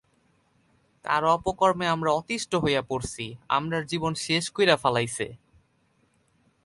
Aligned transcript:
তার 1.05 1.23
অপকর্মে 1.25 1.85
আমরা 1.87 2.11
অতিষ্ঠ 2.11 2.51
হইয়া 2.55 2.81
পড়ছি, 2.81 3.25
আমরার 3.49 3.83
জীবন 3.85 4.13
শেষ 4.15 4.43
কইরা 4.51 4.75
ফালাইছে। 4.75 5.27